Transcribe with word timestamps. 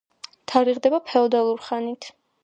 თარიღდება 0.51 0.99
ფეოდალურ 1.09 1.61
ხანით. 1.67 2.09